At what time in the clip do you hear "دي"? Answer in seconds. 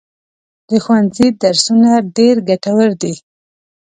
3.01-3.13